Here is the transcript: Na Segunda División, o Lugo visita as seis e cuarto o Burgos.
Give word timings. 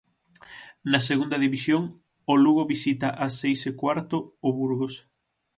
Na 0.91 0.99
Segunda 1.09 1.37
División, 1.45 1.81
o 2.31 2.33
Lugo 2.43 2.63
visita 2.73 3.07
as 3.25 3.33
seis 3.41 3.59
e 3.69 3.73
cuarto 3.81 4.17
o 4.47 4.49
Burgos. 4.59 4.93